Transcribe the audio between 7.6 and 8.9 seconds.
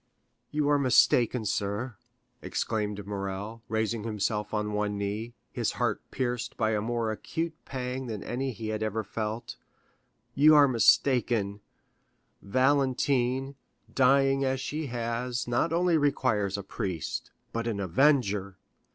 pang than any he had